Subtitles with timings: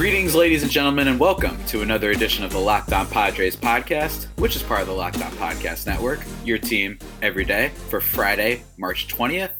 [0.00, 4.28] Greetings, ladies and gentlemen, and welcome to another edition of the Locked On Padres podcast,
[4.38, 8.62] which is part of the Locked On Podcast Network, your team every day for Friday,
[8.78, 9.50] March 20th.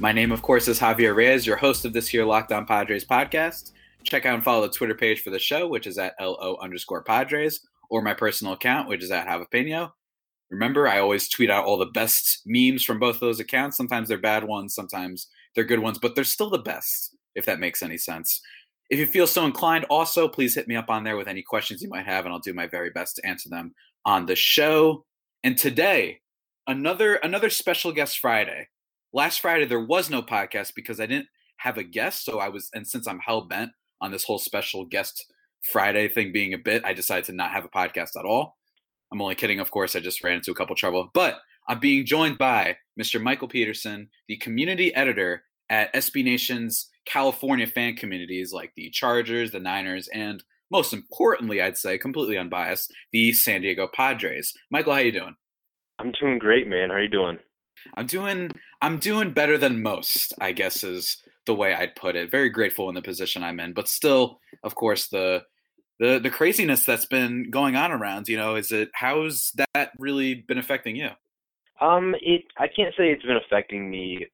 [0.00, 3.04] My name, of course, is Javier Reyes, your host of this here Locked On Padres
[3.04, 3.70] podcast.
[4.02, 7.04] Check out and follow the Twitter page for the show, which is at LO underscore
[7.04, 9.92] Padres, or my personal account, which is at Javapeno.
[10.50, 13.76] Remember, I always tweet out all the best memes from both those accounts.
[13.76, 17.60] Sometimes they're bad ones, sometimes they're good ones, but they're still the best, if that
[17.60, 18.40] makes any sense.
[18.88, 21.82] If you feel so inclined, also please hit me up on there with any questions
[21.82, 25.04] you might have, and I'll do my very best to answer them on the show.
[25.42, 26.20] And today,
[26.66, 28.68] another another special guest Friday.
[29.12, 32.70] Last Friday there was no podcast because I didn't have a guest, so I was
[32.74, 35.32] and since I'm hell bent on this whole special guest
[35.72, 38.56] Friday thing being a bit, I decided to not have a podcast at all.
[39.12, 39.96] I'm only kidding, of course.
[39.96, 43.20] I just ran into a couple trouble, but I'm being joined by Mr.
[43.20, 49.60] Michael Peterson, the community editor at SB Nation's California fan communities like the Chargers, the
[49.60, 54.52] Niners, and most importantly, I'd say, completely unbiased, the San Diego Padres.
[54.70, 55.36] Michael, how you doing?
[55.98, 56.90] I'm doing great, man.
[56.90, 57.38] How are you doing?
[57.94, 58.50] I'm doing
[58.82, 62.30] I'm doing better than most, I guess is the way I'd put it.
[62.30, 65.44] Very grateful in the position I'm in, but still, of course, the
[65.98, 70.34] the the craziness that's been going on around, you know, is it how's that really
[70.34, 71.10] been affecting you?
[71.80, 74.26] Um, it I can't say it's been affecting me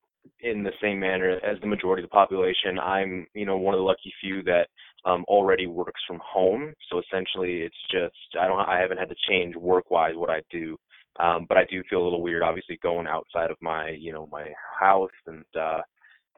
[0.42, 2.78] in the same manner as the majority of the population.
[2.78, 4.68] I'm, you know, one of the lucky few that
[5.04, 6.72] um, already works from home.
[6.90, 10.76] So essentially, it's just I don't I haven't had to change work-wise what I do.
[11.20, 14.28] Um, but I do feel a little weird, obviously, going outside of my, you know,
[14.32, 14.46] my
[14.80, 15.80] house and uh,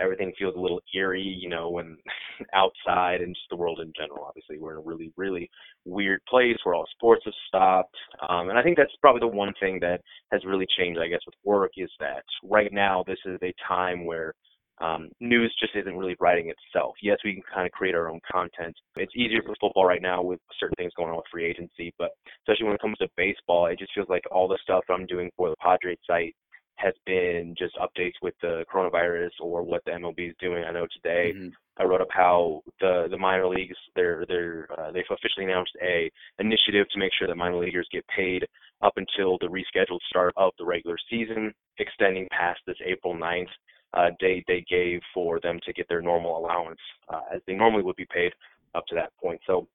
[0.00, 1.97] everything feels a little eerie, you know, when
[2.55, 4.25] outside and just the world in general.
[4.25, 5.51] Obviously, we're in a really, really
[5.84, 7.95] weird place where all sports have stopped.
[8.28, 10.01] Um, and I think that's probably the one thing that
[10.33, 14.05] has really changed, I guess, with work is that right now this is a time
[14.05, 14.35] where
[14.80, 16.97] um, news just isn't really writing itself.
[17.01, 18.74] Yes, we can kind of create our own content.
[18.97, 22.11] It's easier for football right now with certain things going on with free agency, but
[22.42, 25.30] especially when it comes to baseball, it just feels like all the stuff I'm doing
[25.36, 26.35] for the Padres site
[26.77, 30.64] has been just updates with the coronavirus or what the MLB is doing.
[30.64, 31.48] I know today mm-hmm.
[31.79, 36.11] I wrote up how the the minor leagues they're they're uh, they've officially announced a
[36.39, 38.46] initiative to make sure that minor leaguers get paid
[38.83, 43.46] up until the rescheduled start of the regular season, extending past this April 9th
[43.95, 47.83] uh, date they gave for them to get their normal allowance uh, as they normally
[47.83, 48.33] would be paid
[48.74, 49.41] up to that point.
[49.46, 49.67] So,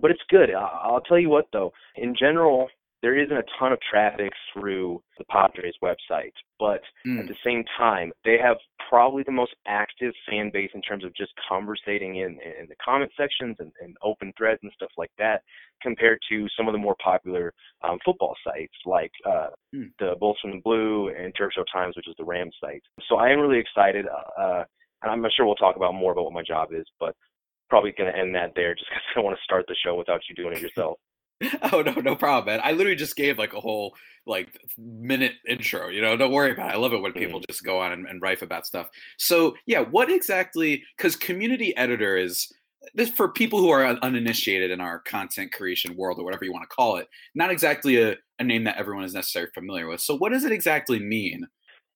[0.00, 0.50] but it's good.
[0.54, 2.68] I'll tell you what though, in general,
[3.02, 7.18] there isn't a ton of traffic through Padres website, but mm.
[7.18, 8.56] at the same time, they have
[8.88, 13.10] probably the most active fan base in terms of just conversating in, in the comment
[13.16, 15.42] sections and, and open threads and stuff like that,
[15.82, 19.90] compared to some of the more popular um, football sites like uh, mm.
[19.98, 22.82] the Bolts from the Blue and Show Times, which is the Rams site.
[23.08, 24.06] So I am really excited.
[24.06, 24.64] Uh, uh
[25.02, 27.14] and I'm sure we'll talk about more about what my job is, but
[27.68, 29.94] probably going to end that there just because I don't want to start the show
[29.94, 30.98] without you doing it yourself.
[31.72, 32.60] Oh no, no problem, man.
[32.64, 33.94] I literally just gave like a whole
[34.26, 34.48] like
[34.78, 35.88] minute intro.
[35.88, 36.74] You know, don't worry about it.
[36.74, 37.46] I love it when people mm.
[37.48, 38.88] just go on and, and write about stuff.
[39.18, 40.82] So yeah, what exactly?
[40.96, 42.52] Because community editor is
[42.94, 46.68] this for people who are uninitiated in our content creation world or whatever you want
[46.68, 47.08] to call it.
[47.34, 50.00] Not exactly a, a name that everyone is necessarily familiar with.
[50.00, 51.46] So what does it exactly mean?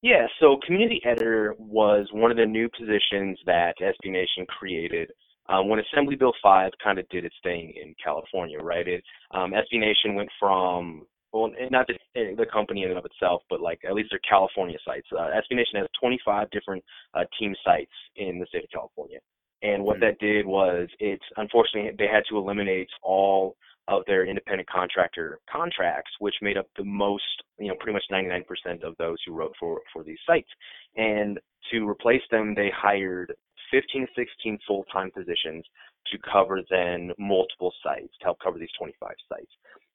[0.03, 5.11] Yeah, so community editor was one of the new positions that SB Nation created
[5.50, 8.87] um, when Assembly Bill 5 kind of did its thing in California, right?
[8.87, 9.03] It
[9.33, 13.43] um, SB Nation went from well, not the, eh, the company in and of itself,
[13.49, 15.06] but like at least their California sites.
[15.12, 16.83] Uh, SB Nation has 25 different
[17.15, 19.19] uh, team sites in the state of California,
[19.62, 20.06] and what mm-hmm.
[20.06, 23.56] that did was it unfortunately they had to eliminate all
[23.89, 27.25] of their independent contractor contracts, which made up the most,
[27.59, 28.44] you know, pretty much 99%
[28.84, 30.49] of those who wrote for for these sites.
[30.97, 31.39] And
[31.72, 33.34] to replace them, they hired
[33.71, 35.65] 15 to 16 full-time positions
[36.11, 39.51] to cover then multiple sites to help cover these 25 sites.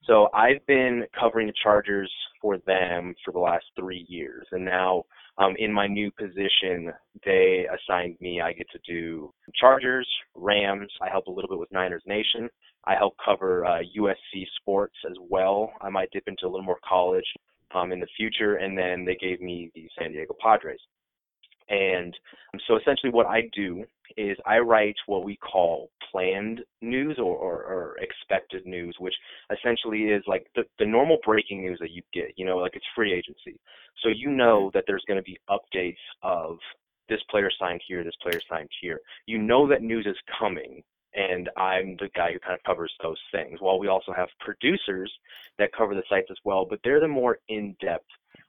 [0.06, 2.12] So I've been covering the Chargers
[2.42, 5.04] for them for the last three years, and now
[5.38, 6.94] um, in my new position,
[7.26, 8.40] they assigned me.
[8.40, 10.92] I get to do Chargers, Rams.
[11.02, 12.50] I help a little bit with Niners Nation.
[12.86, 15.74] I help cover uh, USC sports as well.
[15.82, 17.26] I might dip into a little more college
[17.74, 20.80] um, in the future, and then they gave me the San Diego Padres.
[21.70, 22.16] And
[22.54, 23.84] um, so essentially what I do
[24.18, 29.16] is I write what we call planned news or, or, or expected news, which
[29.52, 32.86] essentially is like the, the normal breaking news that you get, you know, like it's
[32.96, 33.60] free agency.
[34.04, 34.78] So you know mm-hmm.
[34.78, 36.58] that there's going to be updates of
[37.10, 39.00] this player signed here, this player signed here.
[39.26, 40.84] You know that news is coming,
[41.14, 43.60] and I'm the guy who kind of covers those things.
[43.62, 45.12] While we also have producers
[45.58, 48.06] that cover the sites as well, but they're the more in-depth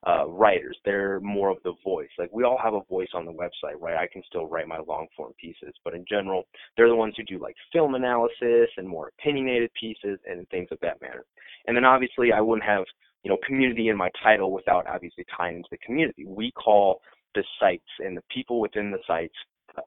[0.06, 0.76] uh, writers.
[0.84, 2.08] They're more of the voice.
[2.18, 3.96] Like we all have a voice on the website, right?
[3.96, 6.44] I can still write my long form pieces, but in general,
[6.76, 10.78] they're the ones who do like film analysis and more opinionated pieces and things of
[10.82, 11.24] that manner.
[11.66, 12.84] And then obviously, I wouldn't have
[13.24, 16.24] you know community in my title without obviously tying into the community.
[16.24, 17.00] We call
[17.34, 19.34] the sites and the people within the sites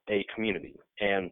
[0.09, 1.31] a community, and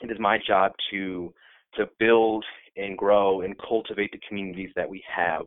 [0.00, 1.32] it is my job to
[1.74, 2.44] to build
[2.76, 5.42] and grow and cultivate the communities that we have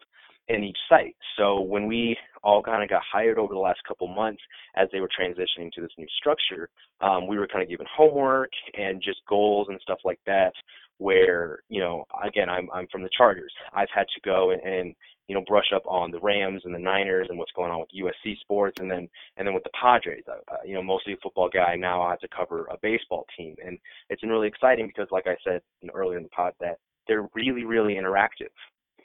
[0.48, 1.16] in each site.
[1.38, 4.42] So when we all kind of got hired over the last couple months
[4.76, 6.70] as they were transitioning to this new structure,
[7.02, 10.54] um, we were kind of given homework and just goals and stuff like that.
[10.98, 13.52] Where you know, again, I'm I'm from the Chargers.
[13.74, 14.96] I've had to go and, and
[15.28, 17.90] you know brush up on the Rams and the Niners and what's going on with
[17.90, 20.24] USC sports, and then and then with the Padres.
[20.26, 21.76] Uh, you know, mostly a football guy.
[21.76, 23.78] Now I have to cover a baseball team, and
[24.10, 26.78] it's been really exciting because, like I said you know, earlier in the pod, that
[27.10, 28.54] they're really really interactive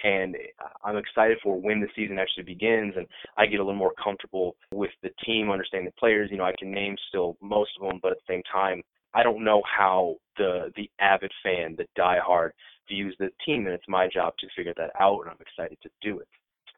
[0.02, 0.36] and
[0.84, 3.06] I'm excited for when the season actually begins and
[3.36, 6.30] I get a little more comfortable with the team, understanding the players.
[6.30, 8.82] You know, I can name still most of them, but at the same time,
[9.14, 12.50] I don't know how the the avid fan, the diehard,
[12.88, 15.90] views the team, and it's my job to figure that out, and I'm excited to
[16.00, 16.28] do it.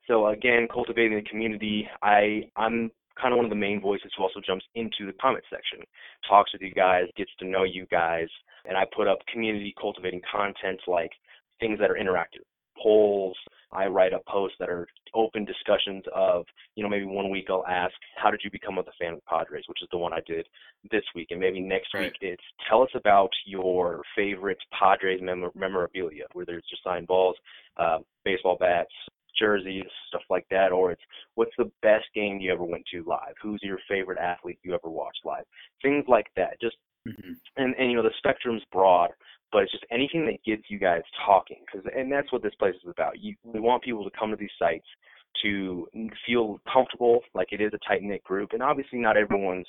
[0.06, 2.90] So again, cultivating the community, I I'm
[3.20, 5.84] kind of one of the main voices who also jumps into the comment section,
[6.26, 8.28] talks with you guys, gets to know you guys,
[8.64, 11.12] and I put up community cultivating content like
[11.60, 12.46] things that are interactive
[12.82, 13.36] polls.
[13.72, 16.44] I write up posts that are open discussions of,
[16.74, 19.22] you know, maybe one week I'll ask, how did you become a fan of the
[19.28, 20.46] Padres, which is the one I did
[20.90, 21.28] this week.
[21.30, 22.04] And maybe next right.
[22.04, 27.36] week it's tell us about your favorite Padres mem- memorabilia, where there's just signed balls,
[27.76, 28.92] uh, baseball bats,
[29.38, 30.72] jerseys, stuff like that.
[30.72, 31.02] Or it's
[31.34, 33.34] what's the best game you ever went to live?
[33.42, 35.44] Who's your favorite athlete you ever watched live?
[35.82, 36.60] Things like that.
[36.60, 36.76] Just
[37.06, 37.32] mm-hmm.
[37.56, 39.10] and and you know the spectrum's broad
[39.52, 42.74] but it's just anything that gets you guys talking because and that's what this place
[42.74, 43.20] is about.
[43.20, 44.86] You we want people to come to these sites
[45.42, 45.86] to
[46.26, 49.66] feel comfortable like it is a tight knit group and obviously not everyone's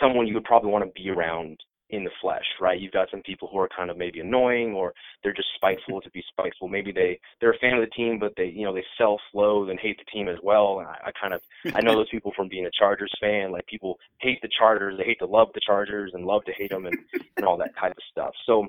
[0.00, 1.58] someone you would probably want to be around
[1.90, 2.80] in the flesh right?
[2.80, 6.10] You've got some people who are kind of maybe annoying or they're just spiteful to
[6.10, 6.68] be spiteful.
[6.68, 9.70] Maybe they they're a fan of the team but they you know they self loathe
[9.70, 11.42] and hate the team as well and I, I kind of
[11.74, 15.04] i know those people from being a chargers fan like people hate the chargers they
[15.04, 16.98] hate to love the chargers and love to hate them and
[17.36, 18.34] and all that type of stuff.
[18.46, 18.68] So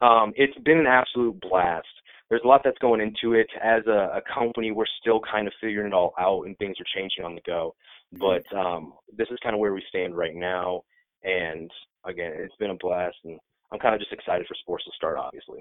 [0.00, 1.86] um, it's been an absolute blast.
[2.28, 3.48] There's a lot that's going into it.
[3.62, 6.98] As a, a company, we're still kind of figuring it all out, and things are
[7.00, 7.74] changing on the go.
[8.12, 10.82] But um, this is kind of where we stand right now.
[11.22, 11.70] And
[12.04, 13.38] again, it's been a blast, and
[13.70, 15.60] I'm kind of just excited for sports to start, obviously.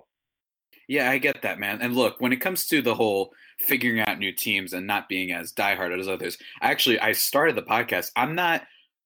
[0.88, 1.82] Yeah, I get that, man.
[1.82, 5.32] And look, when it comes to the whole figuring out new teams and not being
[5.32, 8.12] as diehard as others, actually, I started the podcast.
[8.16, 8.64] I'm not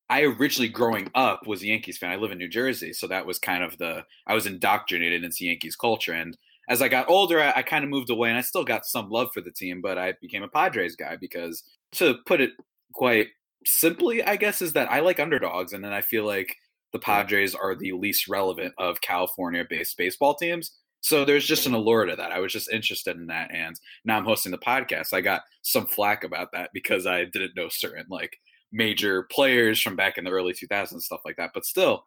[0.10, 2.12] I originally growing up was a Yankees fan.
[2.12, 5.46] I live in New Jersey, so that was kind of the I was indoctrinated into
[5.46, 6.14] Yankees culture.
[6.14, 6.38] And
[6.70, 9.10] as I got older, I, I kind of moved away, and I still got some
[9.10, 11.64] love for the team, but I became a Padres guy because,
[11.94, 12.52] to put it
[12.94, 13.28] quite
[13.66, 16.56] simply, I guess, is that I like underdogs, and then I feel like
[16.94, 20.72] the Padres are the least relevant of California-based baseball teams.
[21.02, 22.32] So there's just an allure to that.
[22.32, 25.14] I was just interested in that, and now I'm hosting the podcast.
[25.14, 28.38] I got some flack about that because I didn't know certain like
[28.72, 31.52] major players from back in the early 2000s, stuff like that.
[31.54, 32.06] But still,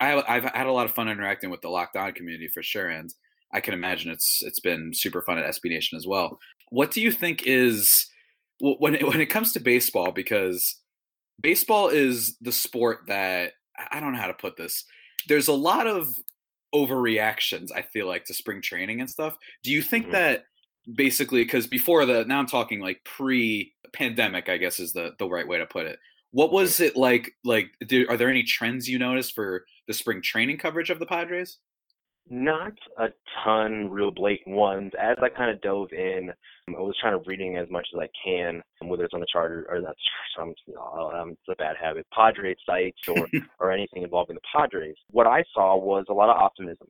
[0.00, 2.88] I, have had a lot of fun interacting with the Locked On community for sure,
[2.88, 3.12] and
[3.52, 6.38] I can imagine it's it's been super fun at SB Nation as well.
[6.70, 8.06] What do you think is
[8.60, 10.12] when it, when it comes to baseball?
[10.12, 10.80] Because
[11.40, 13.52] baseball is the sport that
[13.90, 14.84] I don't know how to put this.
[15.28, 16.14] There's a lot of
[16.74, 17.72] overreactions.
[17.72, 19.36] I feel like to spring training and stuff.
[19.62, 20.12] Do you think mm-hmm.
[20.12, 20.44] that
[20.94, 23.00] basically because before the now I'm talking like
[23.92, 25.98] pre-pandemic, I guess is the the right way to put it.
[26.32, 27.32] What was it like?
[27.44, 31.06] Like, do, are there any trends you noticed for the spring training coverage of the
[31.06, 31.58] Padres?
[32.28, 33.06] Not a
[33.44, 34.90] ton, real blatant ones.
[35.00, 36.32] As I kind of dove in,
[36.68, 39.64] I was trying to reading as much as I can, whether it's on the Charter
[39.70, 39.96] or that's
[40.36, 43.28] some, you know, um, it's a bad habit, Padres sites or
[43.60, 44.96] or anything involving the Padres.
[45.10, 46.88] What I saw was a lot of optimism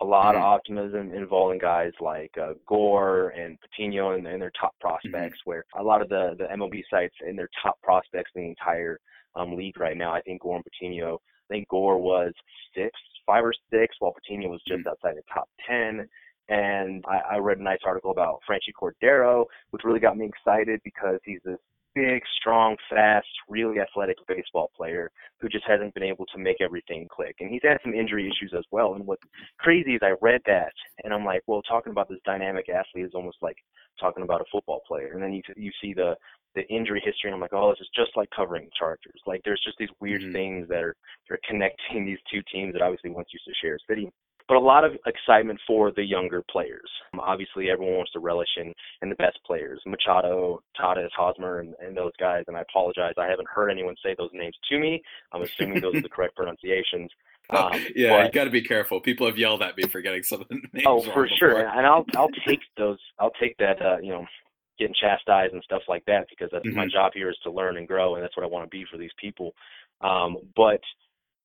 [0.00, 0.38] a lot mm-hmm.
[0.38, 5.50] of optimism involving guys like uh, Gore and Patino and, and their top prospects, mm-hmm.
[5.50, 8.98] where a lot of the, the MLB sites and their top prospects in the entire
[9.36, 12.32] um, league right now, I think Gore and Patino, I think Gore was
[12.74, 12.90] six,
[13.26, 14.88] five or six, while Patino was just mm-hmm.
[14.88, 16.08] outside the top 10.
[16.48, 20.80] And I, I read a nice article about Franchy Cordero, which really got me excited
[20.82, 21.58] because he's this
[22.00, 27.06] big, strong, fast, really athletic baseball player who just hasn't been able to make everything
[27.10, 27.36] click.
[27.40, 28.94] And he's had some injury issues as well.
[28.94, 29.22] And what's
[29.58, 30.72] crazy is I read that
[31.04, 33.56] and I'm like, well, talking about this dynamic athlete is almost like
[33.98, 35.12] talking about a football player.
[35.12, 36.14] And then you you see the
[36.54, 39.20] the injury history and I'm like, oh, this is just like covering Chargers.
[39.26, 40.32] Like there's just these weird mm-hmm.
[40.32, 40.96] things that are,
[41.28, 44.10] that are connecting these two teams that obviously once used to share a city.
[44.50, 46.90] But a lot of excitement for the younger players.
[47.14, 51.74] Um, obviously, everyone wants to relish in, in the best players, Machado, Tatis, Hosmer, and,
[51.80, 52.42] and those guys.
[52.48, 55.00] And I apologize, I haven't heard anyone say those names to me.
[55.32, 57.12] I'm assuming those are the correct pronunciations.
[57.50, 59.00] Um, yeah, but, you got to be careful.
[59.00, 60.84] People have yelled at me for getting some of the names.
[60.84, 62.98] Oh, for sure, and I'll I'll take those.
[63.20, 63.80] I'll take that.
[63.80, 64.26] Uh, you know,
[64.80, 66.76] getting chastised and stuff like that because that's mm-hmm.
[66.76, 68.84] my job here is to learn and grow, and that's what I want to be
[68.90, 69.52] for these people.
[70.00, 70.80] Um, but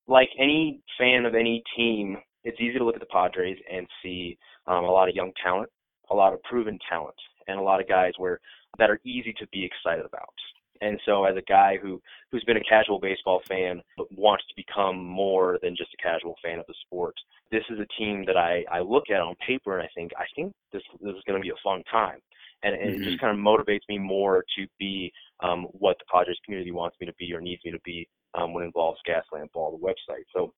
[0.07, 4.37] like any fan of any team, it's easy to look at the Padres and see
[4.67, 5.69] um, a lot of young talent,
[6.09, 7.15] a lot of proven talent,
[7.47, 8.39] and a lot of guys where
[8.77, 10.33] that are easy to be excited about.
[10.81, 14.53] And so, as a guy who who's been a casual baseball fan but wants to
[14.55, 17.15] become more than just a casual fan of the sport,
[17.51, 20.25] this is a team that I I look at on paper and I think I
[20.35, 22.19] think this this is going to be a fun time
[22.63, 23.01] and, and mm-hmm.
[23.01, 23.25] it just mm-hmm.
[23.25, 25.11] kind of motivates me more to be
[25.41, 28.53] um, what the Padres community wants me to be or needs me to be um,
[28.53, 30.23] when it involves Gaslamp Ball, the website.
[30.35, 30.53] So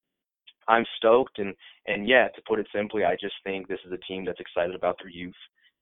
[0.68, 1.54] I'm stoked, and
[1.86, 4.76] and yeah, to put it simply, I just think this is a team that's excited
[4.76, 5.36] about their youth,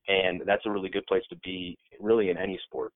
[0.08, 2.92] and that's a really good place to be, really in any sport.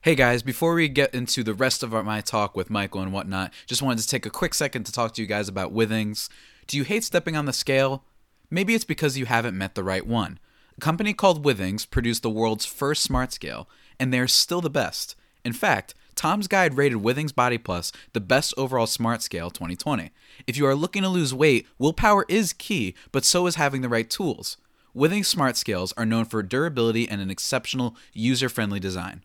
[0.00, 3.12] Hey guys, before we get into the rest of our, my talk with Michael and
[3.12, 6.28] whatnot, just wanted to take a quick second to talk to you guys about Withings.
[6.68, 8.04] Do you hate stepping on the scale?
[8.48, 10.38] Maybe it's because you haven't met the right one.
[10.76, 13.68] A company called Withings produced the world's first smart scale,
[13.98, 15.16] and they're still the best.
[15.44, 20.10] In fact, Tom's Guide rated Withings Body Plus the best overall smart scale 2020.
[20.48, 23.88] If you are looking to lose weight, willpower is key, but so is having the
[23.88, 24.56] right tools.
[24.96, 29.22] Withings smart scales are known for durability and an exceptional user friendly design.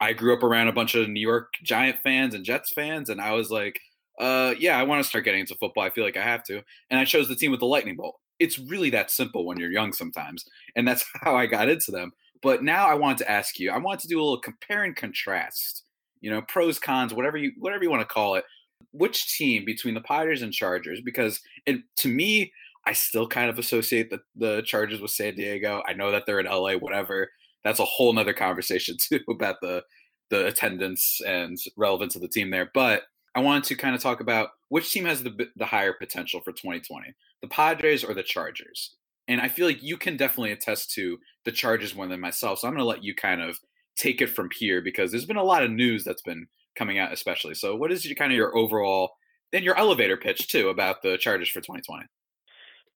[0.00, 3.08] I grew up around a bunch of New York Giant fans and Jets fans.
[3.08, 3.78] And I was like,
[4.18, 5.84] uh, yeah, I want to start getting into football.
[5.84, 6.60] I feel like I have to.
[6.90, 9.70] And I chose the team with the lightning bolt it's really that simple when you're
[9.70, 10.44] young sometimes.
[10.76, 12.12] And that's how I got into them.
[12.42, 14.94] But now I wanted to ask you, I want to do a little compare and
[14.94, 15.84] contrast,
[16.20, 18.44] you know, pros, cons, whatever you whatever you want to call it.
[18.92, 21.00] Which team between the Padres and Chargers?
[21.00, 22.52] Because it, to me,
[22.86, 25.82] I still kind of associate the, the Chargers with San Diego.
[25.86, 27.30] I know that they're in LA, whatever.
[27.64, 29.82] That's a whole nother conversation too about the
[30.30, 32.70] the attendance and relevance of the team there.
[32.74, 33.02] But
[33.34, 36.52] I wanted to kind of talk about which team has the the higher potential for
[36.52, 38.96] 2020 the Padres or the Chargers.
[39.28, 42.58] And I feel like you can definitely attest to the Chargers more than myself.
[42.58, 43.58] So I'm going to let you kind of
[43.96, 47.12] take it from here because there's been a lot of news that's been coming out,
[47.12, 47.54] especially.
[47.54, 49.12] So, what is your kind of your overall
[49.52, 52.06] and your elevator pitch too about the Chargers for 2020?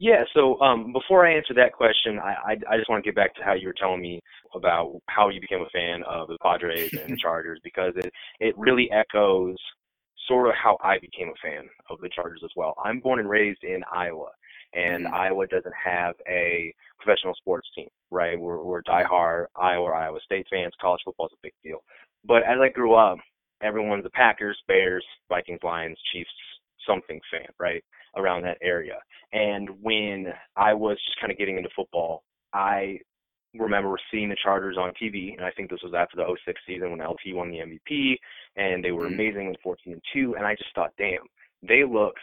[0.00, 0.24] Yeah.
[0.32, 3.34] So um, before I answer that question, I, I, I just want to get back
[3.34, 4.20] to how you were telling me
[4.54, 8.56] about how you became a fan of the Padres and the Chargers because it it
[8.56, 9.56] really echoes
[10.28, 12.74] sort of how I became a fan of the Chargers as well.
[12.84, 14.28] I'm born and raised in Iowa,
[14.74, 15.14] and mm-hmm.
[15.14, 18.38] Iowa doesn't have a professional sports team, right?
[18.38, 20.72] We're, we're diehard Iowa or Iowa State fans.
[20.80, 21.82] College football is a big deal.
[22.24, 23.18] But as I grew up,
[23.62, 26.30] everyone's a Packers, Bears, Vikings, Lions, Chiefs,
[26.86, 27.82] something fan, right?
[28.16, 28.98] Around that area.
[29.32, 33.00] And when I was just kind of getting into football, I
[33.58, 36.90] remember seeing the Chargers on TV, and I think this was after the 06 season
[36.90, 38.16] when LT won the MVP,
[38.56, 39.14] and they were mm-hmm.
[39.14, 41.26] amazing with 14 and 2, and I just thought, damn,
[41.62, 42.14] they look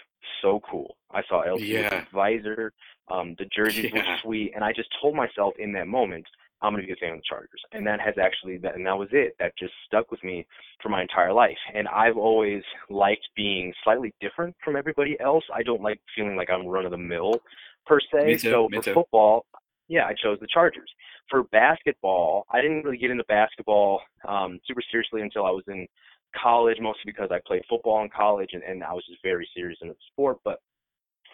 [0.42, 0.96] so cool.
[1.12, 1.84] I saw LT yeah.
[1.84, 2.74] with his visor,
[3.10, 4.00] um, the jerseys yeah.
[4.00, 6.26] were sweet, and I just told myself in that moment,
[6.62, 8.86] I'm going to be a fan of the Chargers, and that has actually, that, and
[8.86, 9.36] that was it.
[9.40, 10.48] That just stuck with me
[10.82, 15.44] for my entire life, and I've always liked being slightly different from everybody else.
[15.54, 17.40] I don't like feeling like I'm run of the mill
[17.86, 18.38] per se.
[18.38, 19.46] Too, so for football,
[19.88, 20.90] yeah, I chose the Chargers.
[21.30, 25.88] For basketball, I didn't really get into basketball um, super seriously until I was in
[26.40, 29.80] college, mostly because I played football in college and, and I was just very serious
[29.82, 30.38] in the sport.
[30.44, 30.60] But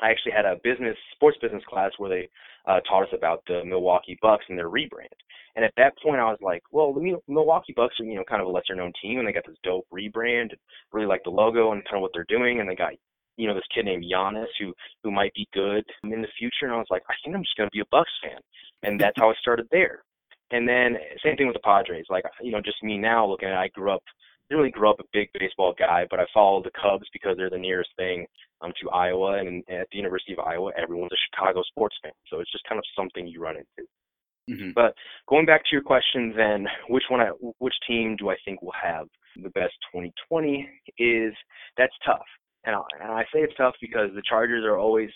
[0.01, 2.29] I actually had a business, sports business class where they
[2.65, 5.13] uh, taught us about the Milwaukee Bucks and their rebrand.
[5.55, 8.41] And at that point, I was like, well, the Milwaukee Bucks are, you know, kind
[8.41, 10.51] of a lesser known team, and they got this dope rebrand.
[10.51, 10.59] And
[10.93, 12.93] really like the logo and kind of what they're doing, and they got,
[13.41, 16.65] you know, this kid named Giannis who who might be good in the future.
[16.65, 18.39] And I was like, I think I'm just gonna be a Bucks fan,
[18.83, 20.03] and that's how I started there.
[20.51, 22.05] And then same thing with the Padres.
[22.09, 24.03] Like, you know, just me now looking at, it, I grew up
[24.51, 27.49] didn't really grow up a big baseball guy, but I followed the Cubs because they're
[27.49, 28.25] the nearest thing
[28.59, 32.41] um, to Iowa, and at the University of Iowa, everyone's a Chicago sports fan, so
[32.41, 33.89] it's just kind of something you run into.
[34.49, 34.71] Mm-hmm.
[34.75, 34.93] But
[35.29, 37.29] going back to your question, then which one, I,
[37.59, 39.07] which team do I think will have
[39.41, 40.67] the best 2020?
[40.97, 41.33] Is
[41.77, 42.25] that's tough,
[42.65, 45.09] and I, and I say it's tough because the Chargers are always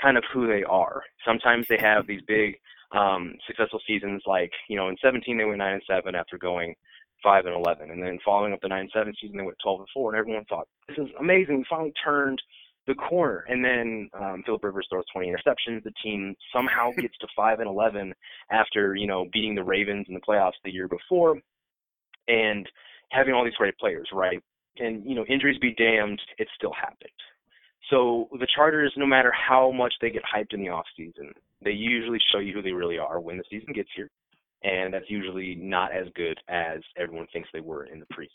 [0.00, 1.02] kind of who they are.
[1.26, 2.56] Sometimes they have these big
[2.92, 6.74] um, successful seasons, like you know in 17 they went nine and seven after going
[7.22, 9.80] five and 11, and then following up the nine and seven season they went 12
[9.80, 11.58] and four, and everyone thought this is amazing.
[11.58, 12.40] We finally turned
[12.86, 13.44] the corner.
[13.48, 15.82] And then um, Philip Rivers throws 20 interceptions.
[15.84, 18.12] The team somehow gets to five and 11
[18.50, 21.38] after you know beating the Ravens in the playoffs the year before,
[22.28, 22.68] and
[23.10, 24.40] having all these great players, right?
[24.78, 27.10] And you know, injuries be damned, it still happened.
[27.90, 31.72] So the Chargers, no matter how much they get hyped in the off season, they
[31.72, 34.10] usually show you who they really are when the season gets here,
[34.62, 38.28] and that's usually not as good as everyone thinks they were in the preseason.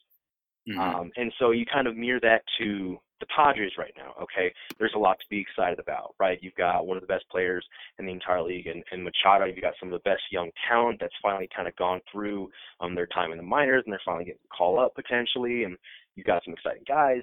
[0.70, 0.80] Mm-hmm.
[0.80, 4.14] Um, and so you kind of mirror that to the Padres right now.
[4.22, 6.40] Okay, there's a lot to be excited about, right?
[6.42, 7.66] You've got one of the best players
[7.98, 9.46] in the entire league, and, and Machado.
[9.46, 12.96] You've got some of the best young talent that's finally kind of gone through um,
[12.96, 15.78] their time in the minors, and they're finally getting called up potentially, and
[16.16, 17.22] you've got some exciting guys.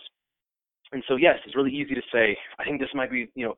[0.93, 2.37] And so yes, it's really easy to say.
[2.59, 3.55] I think this might be you know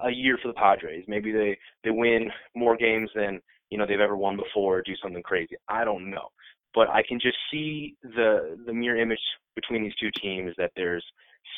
[0.00, 1.04] a, year for the Padres.
[1.08, 5.22] Maybe they they win more games than you know they've ever won before, do something
[5.22, 5.56] crazy.
[5.68, 6.28] I don't know
[6.74, 9.20] but I can just see the the mirror image
[9.54, 11.04] between these two teams that there's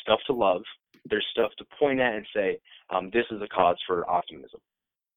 [0.01, 0.61] stuff to love,
[1.09, 4.59] there's stuff to point at and say, um, this is a cause for optimism.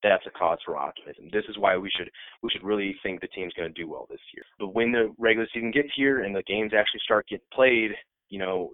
[0.07, 1.29] That's a cause for optimism.
[1.33, 2.11] This is why we should
[2.43, 4.45] we should really think the team's going to do well this year.
[4.59, 7.91] But when the regular season gets here and the games actually start getting played,
[8.29, 8.71] you know,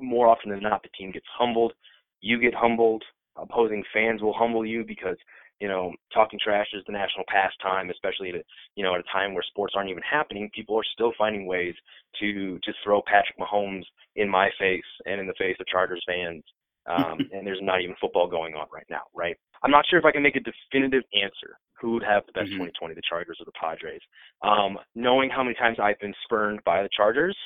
[0.00, 1.72] more often than not, the team gets humbled.
[2.20, 3.04] You get humbled.
[3.36, 5.16] Opposing fans will humble you because
[5.62, 8.42] you know, talking trash is the national pastime, especially at a,
[8.74, 10.50] you know at a time where sports aren't even happening.
[10.52, 11.74] People are still finding ways
[12.18, 13.84] to to throw Patrick Mahomes
[14.16, 16.42] in my face and in the face of Chargers fans.
[16.86, 19.36] Um, and there's not even football going on right now, right?
[19.62, 22.46] I'm not sure if I can make a definitive answer who would have the best
[22.46, 22.64] mm-hmm.
[22.66, 24.00] 2020, the Chargers or the Padres.
[24.42, 27.36] Um, knowing how many times I've been spurned by the Chargers,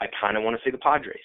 [0.00, 1.16] I kind of want to say the Padres.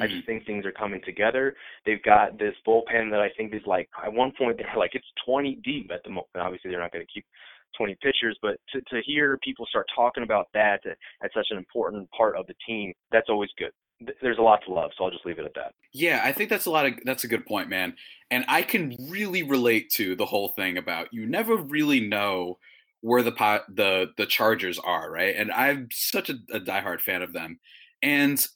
[0.00, 0.26] I just mm-hmm.
[0.26, 1.54] think things are coming together.
[1.84, 5.06] They've got this bullpen that I think is like at one point they're like it's
[5.26, 6.28] 20 deep at the moment.
[6.34, 7.26] Obviously, they're not going to keep
[7.76, 12.10] 20 pitchers, but to to hear people start talking about that at such an important
[12.10, 13.72] part of the team, that's always good.
[14.20, 15.74] There's a lot to love, so I'll just leave it at that.
[15.92, 17.94] Yeah, I think that's a lot of that's a good point, man.
[18.30, 22.58] And I can really relate to the whole thing about you never really know
[23.00, 25.34] where the pot the the Chargers are, right?
[25.36, 27.58] And I'm such a, a diehard fan of them,
[28.02, 28.46] and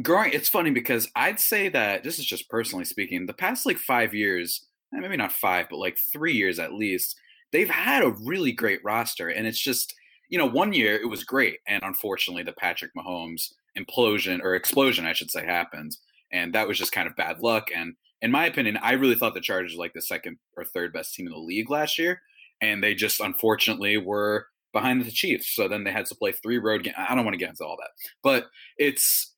[0.00, 3.76] growing it's funny because i'd say that this is just personally speaking the past like
[3.76, 7.18] five years eh, maybe not five but like three years at least
[7.50, 9.94] they've had a really great roster and it's just
[10.30, 15.06] you know one year it was great and unfortunately the patrick mahomes implosion or explosion
[15.06, 15.96] i should say happened
[16.32, 19.34] and that was just kind of bad luck and in my opinion i really thought
[19.34, 22.20] the chargers were like the second or third best team in the league last year
[22.60, 26.58] and they just unfortunately were behind the chiefs so then they had to play three
[26.58, 27.90] road games i don't want to get into all that
[28.22, 28.46] but
[28.78, 29.32] it's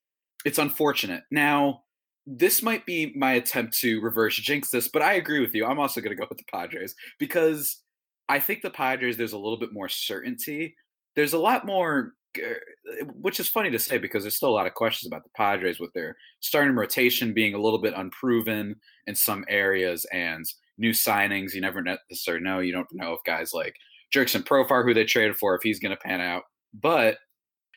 [0.45, 1.25] it's unfortunate.
[1.31, 1.83] Now,
[2.27, 5.67] this might be my attempt to reverse jinx this, but I agree with you.
[5.67, 7.81] I'm also going to go with the Padres because
[8.29, 10.75] I think the Padres, there's a little bit more certainty.
[11.17, 14.67] There's a lot more, Uh, which is funny to say because there's still a lot
[14.67, 19.15] of questions about the Padres with their starting rotation being a little bit unproven in
[19.15, 20.45] some areas and
[20.79, 21.55] new signings.
[21.55, 22.61] You never necessarily know.
[22.61, 23.77] You don't know if guys like
[24.15, 26.45] Jurickson Profar, who they traded for, if he's going to pan out.
[26.73, 27.19] But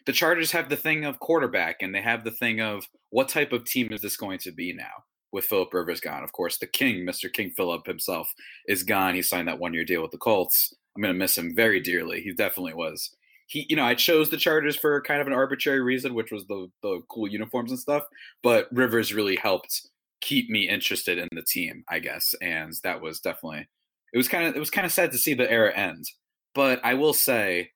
[0.06, 3.52] the Chargers have the thing of quarterback and they have the thing of what type
[3.52, 6.24] of team is this going to be now with Philip Rivers gone.
[6.24, 7.32] Of course, the king, Mr.
[7.32, 8.34] King Philip himself,
[8.68, 9.16] is gone.
[9.16, 10.74] He signed that one year deal with the Colts.
[10.96, 12.22] I'm going to miss him very dearly.
[12.22, 13.12] He definitely was.
[13.48, 16.46] He, you know, I chose the Chargers for kind of an arbitrary reason, which was
[16.48, 18.04] the the cool uniforms and stuff.
[18.44, 19.88] But Rivers really helped
[20.22, 23.68] keep me interested in the team, I guess, and that was definitely
[24.14, 26.06] it was kind of it was kind of sad to see the era end.
[26.54, 27.72] But I will say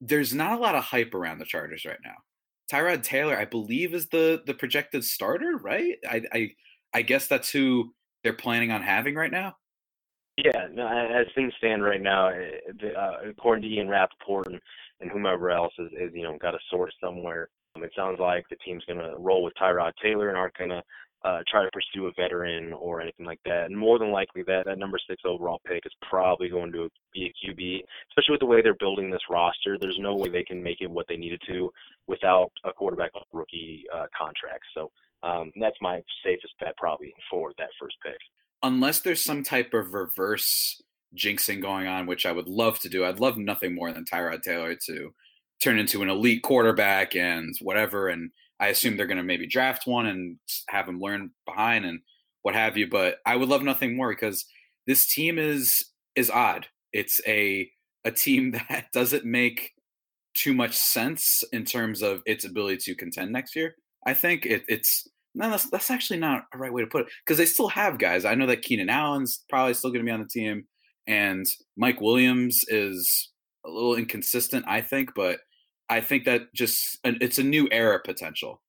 [0.00, 2.16] there's not a lot of hype around the Chargers right now.
[2.70, 5.96] Tyrod Taylor, I believe, is the the projected starter, right?
[6.08, 6.50] I I,
[6.94, 9.56] I guess that's who they're planning on having right now.
[10.36, 14.60] Yeah, no, as things stand right now, eh, uh, according to Ian Rapoport and,
[15.00, 18.44] and whomever else is, is, you know, got a source somewhere, Um, it sounds like
[18.48, 20.82] the team's going to roll with Tyrod Taylor and aren't going to
[21.22, 23.66] uh, try to pursue a veteran or anything like that.
[23.66, 27.26] And more than likely, that that number six overall pick is probably going to be
[27.26, 29.76] a QB, especially with the way they're building this roster.
[29.78, 31.70] There's no way they can make it what they needed to
[32.06, 34.64] without a quarterback rookie uh, contract.
[34.74, 34.90] So
[35.22, 38.18] um, that's my safest bet probably for that first pick.
[38.62, 40.80] Unless there's some type of reverse
[41.16, 43.04] jinxing going on, which I would love to do.
[43.04, 45.12] I'd love nothing more than Tyrod Taylor to
[45.62, 48.08] turn into an elite quarterback and whatever.
[48.08, 52.00] And I assume they're going to maybe draft one and have him learn behind and
[52.42, 52.88] what have you.
[52.88, 54.44] But I would love nothing more because
[54.86, 55.84] this team is
[56.16, 56.66] is odd.
[56.92, 57.70] It's a
[58.04, 59.72] a team that doesn't make
[60.34, 63.74] too much sense in terms of its ability to contend next year.
[64.06, 67.12] I think it, it's no, that's that's actually not a right way to put it
[67.24, 68.24] because they still have guys.
[68.24, 70.64] I know that Keenan Allen's probably still going to be on the team,
[71.06, 73.30] and Mike Williams is
[73.64, 75.40] a little inconsistent, I think, but
[75.88, 78.62] I think that just it's a new era potential.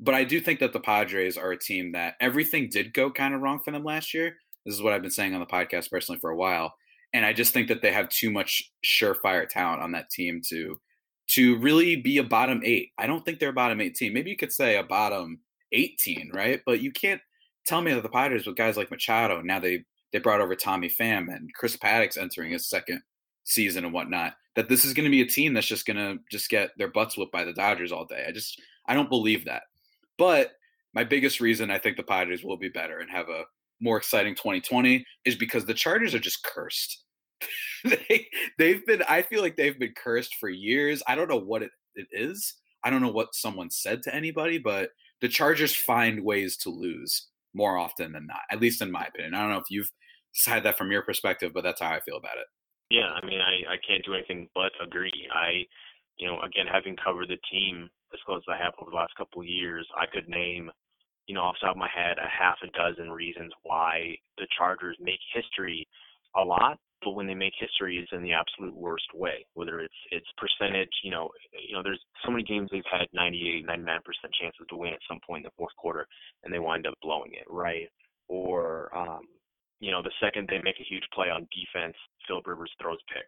[0.00, 3.34] But I do think that the Padres are a team that everything did go kind
[3.34, 4.36] of wrong for them last year.
[4.64, 6.74] This is what I've been saying on the podcast personally for a while,
[7.12, 10.78] and I just think that they have too much surefire talent on that team to
[11.30, 12.90] to really be a bottom eight.
[12.96, 14.14] I don't think they're a bottom eight team.
[14.14, 15.40] Maybe you could say a bottom
[15.72, 16.60] 18, right?
[16.64, 17.20] But you can't
[17.66, 20.88] tell me that the Padres with guys like Machado, now they they brought over Tommy
[20.88, 23.02] Pham and Chris Paddack's entering his second
[23.44, 26.18] season and whatnot, that this is going to be a team that's just going to
[26.30, 28.24] just get their butts whipped by the Dodgers all day.
[28.28, 29.62] I just I don't believe that.
[30.16, 30.52] But
[30.94, 33.44] my biggest reason I think the Padres will be better and have a
[33.80, 37.04] more exciting 2020 is because the Chargers are just cursed.
[37.84, 38.26] they
[38.58, 41.02] they've been I feel like they've been cursed for years.
[41.06, 42.54] I don't know what it, it is.
[42.82, 44.90] I don't know what someone said to anybody, but
[45.20, 49.34] the Chargers find ways to lose more often than not, at least in my opinion.
[49.34, 49.90] I don't know if you've
[50.46, 52.46] had that from your perspective, but that's how I feel about it.
[52.90, 55.28] Yeah, I mean, I, I can't do anything but agree.
[55.34, 55.66] I,
[56.16, 59.14] you know, again, having covered the team as close as I have over the last
[59.18, 60.70] couple of years, I could name,
[61.26, 64.46] you know, off the top of my head, a half a dozen reasons why the
[64.56, 65.86] Chargers make history
[66.36, 69.46] a lot, but when they make history, it's in the absolute worst way.
[69.54, 73.66] Whether it's it's percentage, you know, you know, there's so many games they've had 98,
[73.66, 76.06] 99 percent chances to win at some point in the fourth quarter,
[76.44, 77.88] and they wind up blowing it, right?
[78.28, 79.22] Or, um,
[79.80, 81.94] you know, the second they make a huge play on defense,
[82.26, 83.26] Philip Rivers throws pick,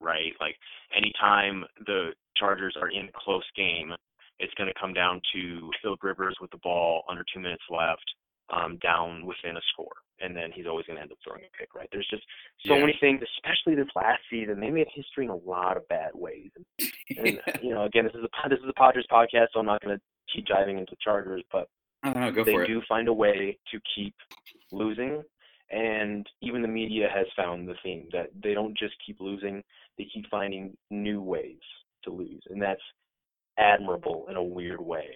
[0.00, 0.32] right?
[0.40, 0.56] Like
[0.96, 3.92] anytime the Chargers are in a close game,
[4.38, 8.04] it's going to come down to Philip Rivers with the ball under two minutes left,
[8.48, 11.58] um, down within a score, and then he's always going to end up throwing a
[11.58, 11.88] pick, right?
[11.92, 12.22] There's just
[12.66, 12.80] so yeah.
[12.80, 14.60] many things, especially this last season.
[14.60, 16.50] They made history in a lot of bad ways,
[17.16, 19.66] and, and you know, again, this is a this is a Padres podcast, so I'm
[19.66, 20.02] not going to
[20.34, 21.68] keep diving into Chargers, but
[22.04, 24.14] know, they do find a way to keep
[24.72, 25.22] losing,
[25.70, 29.62] and even the media has found the theme that they don't just keep losing;
[29.98, 31.60] they keep finding new ways
[32.04, 32.80] to lose, and that's
[33.58, 35.06] admirable in a weird way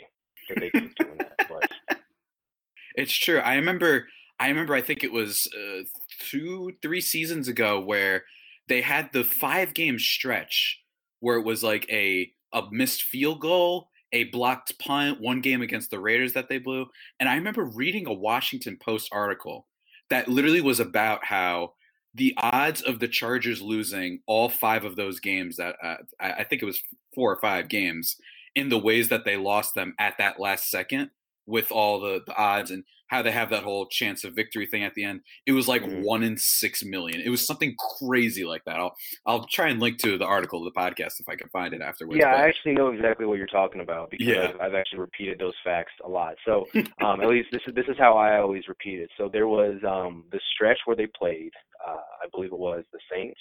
[0.49, 1.49] that they keep doing that.
[1.49, 1.99] But
[2.97, 3.39] it's true.
[3.39, 4.07] I remember.
[4.39, 4.75] I remember.
[4.75, 5.83] I think it was uh,
[6.21, 8.25] two, three seasons ago where
[8.69, 10.81] they had the five game stretch
[11.21, 15.91] where it was like a a missed field goal, a blocked punt, one game against
[15.91, 16.87] the Raiders that they blew,
[17.19, 19.67] and I remember reading a Washington Post article
[20.11, 21.73] that literally was about how
[22.15, 26.63] the odds of the Chargers losing all five of those games that uh, I think
[26.63, 26.83] it was
[27.15, 28.17] four or five games
[28.55, 31.11] in the ways that they lost them at that last second
[31.47, 34.83] with all the, the odds and how they have that whole chance of victory thing
[34.83, 35.21] at the end.
[35.47, 36.03] It was like mm-hmm.
[36.03, 37.21] one in six million.
[37.21, 38.77] It was something crazy like that.
[38.77, 38.95] I'll
[39.27, 41.83] I'll try and link to the article of the podcast if I can find it
[41.83, 42.19] afterwards.
[42.19, 44.53] Yeah, but, I actually know exactly what you're talking about because yeah.
[44.55, 46.35] I've, I've actually repeated those facts a lot.
[46.45, 46.67] So
[47.03, 49.11] um, at least this is this is how I always repeat it.
[49.19, 51.53] So there was um, the stretch where they played.
[51.87, 53.41] Uh, I believe it was the Saints,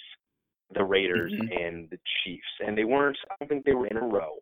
[0.74, 1.52] the Raiders, mm-hmm.
[1.52, 3.16] and the Chiefs, and they weren't.
[3.30, 4.34] I don't think they were in a row.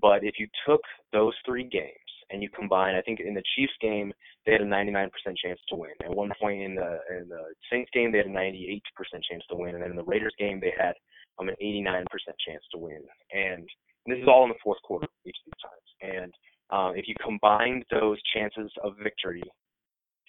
[0.00, 3.72] But if you took those three games and you combine, I think in the Chiefs
[3.80, 4.12] game
[4.46, 5.08] they had a 99%
[5.42, 5.90] chance to win.
[6.04, 8.80] At one point in the in the Saints game they had a 98%
[9.30, 10.94] chance to win, and then in the Raiders game they had
[11.38, 12.04] um, an 89%
[12.46, 13.02] chance to win.
[13.32, 13.68] And
[14.06, 16.22] this is all in the fourth quarter each of these times.
[16.22, 16.32] And
[16.70, 19.42] um, if you combined those chances of victory,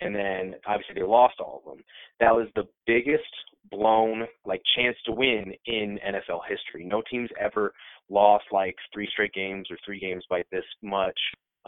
[0.01, 1.83] and then obviously they lost all of them,
[2.19, 3.23] that was the biggest
[3.71, 6.85] blown like chance to win in NFL history.
[6.85, 7.73] No team's ever
[8.09, 11.19] lost like three straight games or three games by this much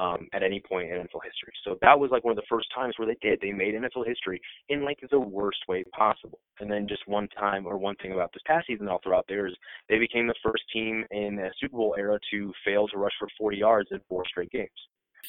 [0.01, 1.53] um, at any point in NFL history.
[1.63, 3.39] So that was like one of the first times where they did.
[3.39, 6.39] They made NFL history in like the worst way possible.
[6.59, 9.25] And then just one time or one thing about this past season I'll throw out
[9.29, 9.53] there is
[9.89, 13.27] they became the first team in the Super Bowl era to fail to rush for
[13.37, 14.69] 40 yards in four straight games.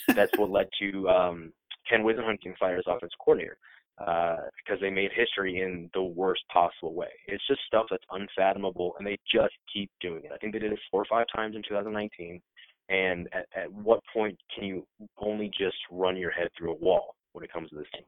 [0.09, 1.53] That's what led to um,
[1.89, 3.59] Ken Whisenhunt being fired as offensive coordinator
[3.99, 7.11] uh, because they made history in the worst possible way.
[7.27, 10.33] It's just stuff that's unfathomable, and they just keep doing it.
[10.35, 12.41] I think they did it four or five times in 2019
[12.89, 14.87] and at, at what point can you
[15.19, 18.05] only just run your head through a wall when it comes to this team?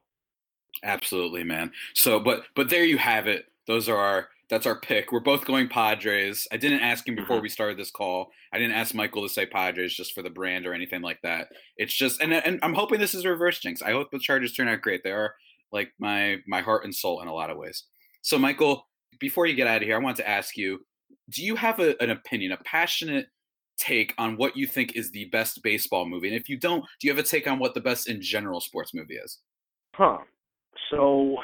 [0.83, 1.71] Absolutely, man.
[1.93, 3.45] So, but but there you have it.
[3.67, 5.11] Those are our that's our pick.
[5.11, 6.47] We're both going Padres.
[6.51, 7.43] I didn't ask him before mm-hmm.
[7.43, 8.29] we started this call.
[8.53, 11.47] I didn't ask Michael to say Padres just for the brand or anything like that.
[11.77, 13.81] It's just and and I'm hoping this is a reverse jinx.
[13.81, 15.03] I hope the Chargers turn out great.
[15.03, 15.33] They are
[15.71, 17.85] like my my heart and soul in a lot of ways.
[18.21, 18.87] So Michael,
[19.19, 20.79] before you get out of here, I want to ask you,
[21.29, 23.27] do you have a, an opinion, a passionate
[23.77, 26.27] take on what you think is the best baseball movie?
[26.27, 28.61] And if you don't, do you have a take on what the best in general
[28.61, 29.39] sports movie is?
[29.93, 30.17] Huh.
[30.91, 31.37] So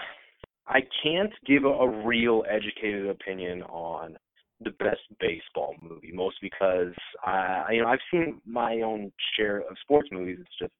[0.67, 4.17] I can't give a, real educated opinion on
[4.63, 6.93] the best baseball movie, most because
[7.25, 10.37] I, you know, I've seen my own share of sports movies.
[10.39, 10.73] It's just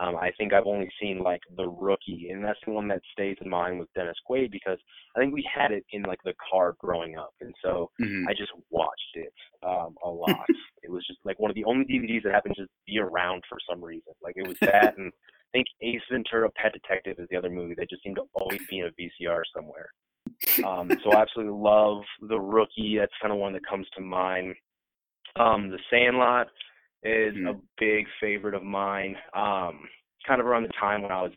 [0.00, 3.36] um, I think I've only seen like The Rookie, and that's the one that stays
[3.40, 4.78] in mind with Dennis Quaid because
[5.16, 8.26] I think we had it in like the car growing up, and so mm-hmm.
[8.28, 10.46] I just watched it um, a lot.
[10.82, 13.42] it was just like one of the only DVDs that happened to just be around
[13.48, 14.12] for some reason.
[14.22, 17.74] Like it was that, and I think Ace Ventura: Pet Detective is the other movie
[17.76, 19.90] that just seemed to always be in a VCR somewhere.
[20.64, 22.96] Um, so I absolutely love The Rookie.
[22.98, 24.54] That's kind of one that comes to mind.
[25.36, 26.48] Um, the Sandlot
[27.04, 27.46] is mm-hmm.
[27.48, 29.16] a big favorite of mine.
[29.34, 29.80] Um,
[30.26, 31.32] kind of around the time when I was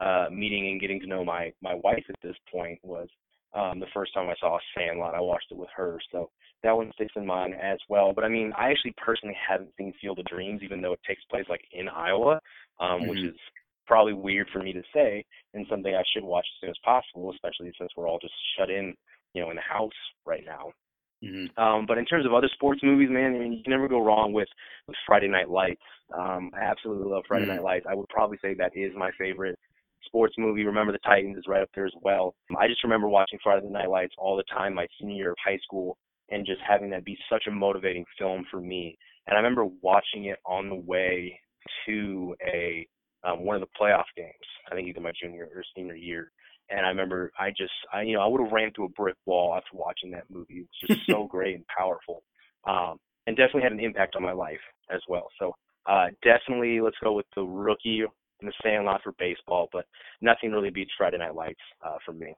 [0.00, 3.08] uh, meeting and getting to know my my wife at this point was
[3.54, 5.14] um, the first time I saw Sandlot.
[5.14, 6.30] I watched it with her, so
[6.62, 8.12] that one sticks in mind as well.
[8.14, 11.24] But I mean, I actually personally haven't seen Field of Dreams, even though it takes
[11.24, 12.40] place like in Iowa,
[12.80, 13.10] um, mm-hmm.
[13.10, 13.36] which is
[13.86, 17.32] probably weird for me to say, and something I should watch as soon as possible,
[17.32, 18.94] especially since we're all just shut in,
[19.34, 19.90] you know, in the house
[20.24, 20.70] right now.
[21.24, 21.62] Mm-hmm.
[21.62, 24.02] Um, but in terms of other sports movies, man, I mean, you can never go
[24.02, 24.48] wrong with,
[24.86, 25.82] with Friday Night Lights.
[26.16, 27.56] Um, I absolutely love Friday mm-hmm.
[27.56, 27.86] Night Lights.
[27.88, 29.58] I would probably say that is my favorite
[30.06, 30.64] sports movie.
[30.64, 32.34] Remember the Titans is right up there as well.
[32.58, 35.58] I just remember watching Friday Night Lights all the time my senior year of high
[35.62, 35.98] school
[36.30, 38.96] and just having that be such a motivating film for me.
[39.26, 41.38] And I remember watching it on the way
[41.86, 42.86] to a
[43.22, 44.32] um, one of the playoff games.
[44.70, 46.32] I think either my junior or senior year.
[46.70, 49.16] And I remember I just, I, you know, I would have ran through a brick
[49.26, 50.58] wall after watching that movie.
[50.60, 52.22] It was just so great and powerful,
[52.66, 54.60] um, and definitely had an impact on my life
[54.92, 55.28] as well.
[55.38, 55.54] So
[55.86, 58.02] uh, definitely, let's go with the rookie
[58.40, 59.86] and the Sandlot for baseball, but
[60.20, 62.34] nothing really beats Friday Night Lights uh, for me.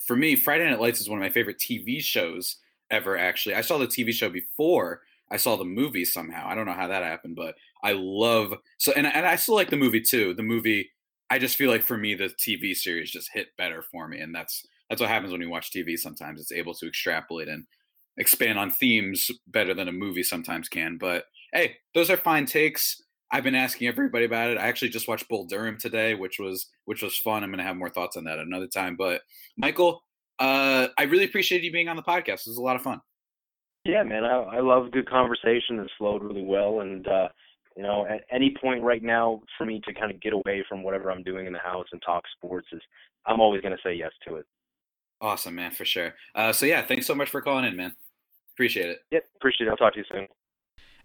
[0.00, 2.56] For me, Friday Night Lights is one of my favorite TV shows
[2.90, 3.16] ever.
[3.16, 6.48] Actually, I saw the TV show before I saw the movie somehow.
[6.48, 9.70] I don't know how that happened, but I love so and and I still like
[9.70, 10.34] the movie too.
[10.34, 10.90] The movie
[11.30, 14.34] I just feel like for me the TV series just hit better for me, and
[14.34, 15.96] that's that's what happens when you watch TV.
[15.96, 17.64] Sometimes it's able to extrapolate and
[18.16, 20.98] expand on themes better than a movie sometimes can.
[20.98, 23.00] But hey, those are fine takes.
[23.32, 24.58] I've been asking everybody about it.
[24.58, 27.44] I actually just watched Bull Durham today, which was which was fun.
[27.44, 28.96] I'm gonna have more thoughts on that another time.
[28.96, 29.22] But
[29.56, 30.02] Michael,
[30.40, 32.46] uh, I really appreciate you being on the podcast.
[32.46, 33.00] It was a lot of fun.
[33.84, 35.78] Yeah, man, I, I love good conversation.
[35.78, 37.28] It flowed really well, and uh,
[37.80, 40.82] you know, at any point right now for me to kind of get away from
[40.82, 42.82] whatever I'm doing in the house and talk sports is
[43.24, 44.44] I'm always going to say yes to it.
[45.22, 46.12] Awesome, man, for sure.
[46.34, 47.94] Uh, so yeah, thanks so much for calling in, man.
[48.54, 48.98] Appreciate it.
[49.12, 49.70] Yep, appreciate it.
[49.70, 50.26] I'll talk to you soon.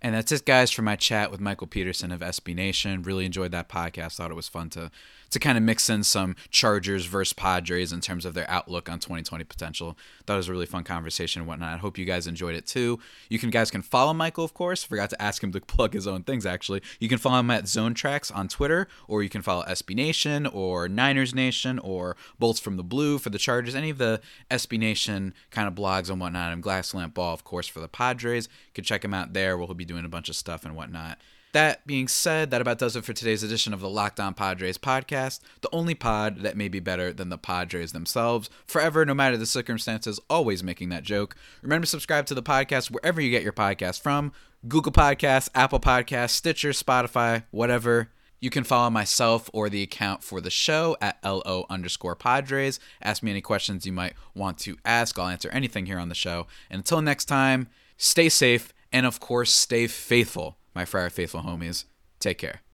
[0.02, 3.02] And that's it, guys, for my chat with Michael Peterson of SB Nation.
[3.02, 4.16] Really enjoyed that podcast.
[4.16, 4.92] Thought it was fun to
[5.32, 9.00] to kind of mix in some Chargers versus Padres in terms of their outlook on
[9.00, 9.98] 2020 potential.
[10.28, 11.74] That was a really fun conversation and whatnot.
[11.74, 13.00] I hope you guys enjoyed it too.
[13.30, 14.84] You can guys can follow Michael, of course.
[14.84, 16.82] Forgot to ask him to plug his own things actually.
[17.00, 20.46] You can follow him at Zone Tracks on Twitter, or you can follow SB Nation
[20.48, 23.76] or Niners Nation or Bolts from the Blue for the Chargers.
[23.76, 26.54] Any of the SB Nation kind of blogs and whatnot.
[26.54, 28.48] And Gaslamp Ball, of course, for the Padres.
[28.68, 29.58] You can check him out there.
[29.58, 31.20] We'll be doing a bunch of stuff and whatnot.
[31.56, 34.78] That being said, that about does it for today's edition of the Locked On Padres
[34.78, 38.50] podcast, the only pod that may be better than the Padres themselves.
[38.66, 41.34] Forever, no matter the circumstances, always making that joke.
[41.62, 44.34] Remember to subscribe to the podcast wherever you get your podcast from
[44.68, 48.10] Google Podcasts, Apple Podcasts, Stitcher, Spotify, whatever.
[48.42, 52.82] You can follow myself or the account for the show at LO underscore Padres.
[53.02, 55.18] Ask me any questions you might want to ask.
[55.18, 56.48] I'll answer anything here on the show.
[56.70, 61.86] And until next time, stay safe and, of course, stay faithful my Friar Faithful homies.
[62.20, 62.62] Take care.